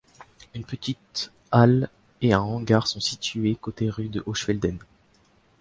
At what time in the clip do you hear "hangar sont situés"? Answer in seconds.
2.39-3.55